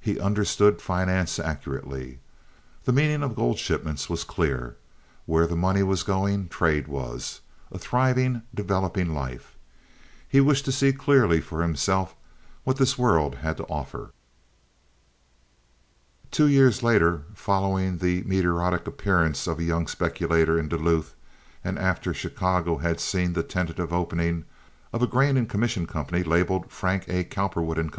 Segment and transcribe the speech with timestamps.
[0.00, 2.20] He understood finance accurately.
[2.84, 4.76] The meaning of gold shipments was clear.
[5.26, 9.56] Where money was going trade was—a thriving, developing life.
[10.28, 12.14] He wished to see clearly for himself
[12.62, 14.12] what this world had to offer.
[16.30, 21.16] Two years later, following the meteoric appearance of a young speculator in Duluth,
[21.64, 24.44] and after Chicago had seen the tentative opening
[24.92, 27.24] of a grain and commission company labeled Frank A.
[27.24, 27.96] Cowperwood & Co.